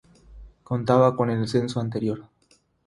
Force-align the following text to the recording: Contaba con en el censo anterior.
Contaba 0.63 1.15
con 1.15 1.29
en 1.29 1.41
el 1.41 1.47
censo 1.47 1.79
anterior. 1.79 2.25